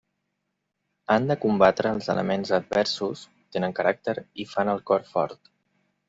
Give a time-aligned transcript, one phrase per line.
[1.15, 3.21] Han de combatre els elements adversos,
[3.57, 5.51] tenen caràcter i fan el cor fort.